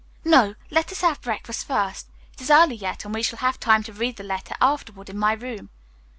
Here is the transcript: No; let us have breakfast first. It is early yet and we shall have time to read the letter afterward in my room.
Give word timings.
No; 0.25 0.55
let 0.71 0.91
us 0.91 1.01
have 1.01 1.21
breakfast 1.21 1.67
first. 1.67 2.07
It 2.33 2.41
is 2.41 2.49
early 2.49 2.73
yet 2.75 3.05
and 3.05 3.13
we 3.13 3.21
shall 3.21 3.37
have 3.37 3.59
time 3.59 3.83
to 3.83 3.93
read 3.93 4.15
the 4.17 4.23
letter 4.23 4.55
afterward 4.59 5.11
in 5.11 5.17
my 5.19 5.33
room. 5.33 5.69